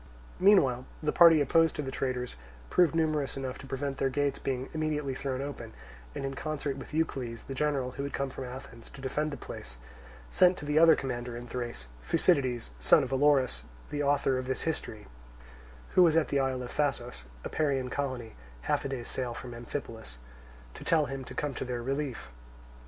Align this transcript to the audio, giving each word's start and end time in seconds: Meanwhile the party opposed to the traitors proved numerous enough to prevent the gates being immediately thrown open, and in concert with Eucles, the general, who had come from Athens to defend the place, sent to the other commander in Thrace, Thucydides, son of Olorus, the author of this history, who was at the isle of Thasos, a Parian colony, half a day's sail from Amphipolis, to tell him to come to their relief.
Meanwhile 0.39 0.87
the 1.03 1.11
party 1.11 1.41
opposed 1.41 1.75
to 1.75 1.83
the 1.83 1.91
traitors 1.91 2.35
proved 2.71 2.95
numerous 2.95 3.37
enough 3.37 3.59
to 3.59 3.67
prevent 3.67 3.99
the 3.99 4.09
gates 4.09 4.39
being 4.39 4.67
immediately 4.73 5.13
thrown 5.13 5.43
open, 5.43 5.73
and 6.15 6.25
in 6.25 6.33
concert 6.33 6.75
with 6.75 6.91
Eucles, 6.91 7.43
the 7.45 7.53
general, 7.53 7.91
who 7.91 8.03
had 8.03 8.11
come 8.11 8.31
from 8.31 8.45
Athens 8.45 8.89
to 8.89 8.99
defend 8.99 9.29
the 9.29 9.37
place, 9.37 9.77
sent 10.31 10.57
to 10.57 10.65
the 10.65 10.79
other 10.79 10.95
commander 10.95 11.37
in 11.37 11.45
Thrace, 11.45 11.85
Thucydides, 12.01 12.71
son 12.79 13.03
of 13.03 13.11
Olorus, 13.13 13.65
the 13.91 14.01
author 14.01 14.39
of 14.39 14.47
this 14.47 14.63
history, 14.63 15.05
who 15.89 16.01
was 16.01 16.17
at 16.17 16.29
the 16.29 16.39
isle 16.39 16.63
of 16.63 16.71
Thasos, 16.71 17.25
a 17.43 17.49
Parian 17.49 17.91
colony, 17.91 18.33
half 18.61 18.83
a 18.83 18.89
day's 18.89 19.07
sail 19.07 19.35
from 19.35 19.53
Amphipolis, 19.53 20.17
to 20.73 20.83
tell 20.83 21.05
him 21.05 21.23
to 21.25 21.35
come 21.35 21.53
to 21.53 21.63
their 21.63 21.83
relief. 21.83 22.31